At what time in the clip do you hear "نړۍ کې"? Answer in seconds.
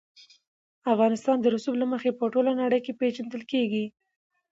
2.61-2.97